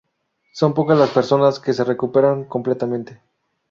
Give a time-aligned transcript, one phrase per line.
[0.51, 3.21] Son pocas las personas que se recuperan completamente.